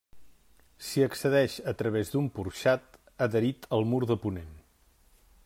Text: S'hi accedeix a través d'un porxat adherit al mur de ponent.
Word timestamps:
S'hi 0.85 1.03
accedeix 1.07 1.57
a 1.73 1.73
través 1.81 2.11
d'un 2.15 2.31
porxat 2.39 2.99
adherit 3.27 3.69
al 3.79 3.87
mur 3.93 4.05
de 4.15 4.19
ponent. 4.27 4.53